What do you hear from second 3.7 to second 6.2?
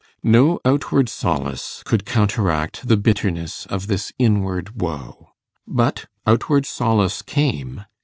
this inward woe. But